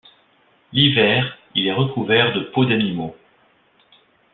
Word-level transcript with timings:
L'hiver, 0.73 1.37
il 1.53 1.67
est 1.67 1.73
recouvert 1.73 2.33
de 2.33 2.39
peau 2.39 2.65
d'animaux. 2.65 3.15